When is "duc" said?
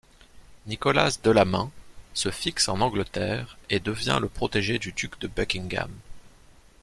4.93-5.19